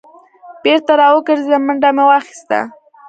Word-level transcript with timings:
بېرته 0.63 0.91
را 0.99 1.07
وګرځېدم 1.13 1.61
منډه 1.67 1.89
مې 1.95 2.03
واخیسته. 2.09 2.59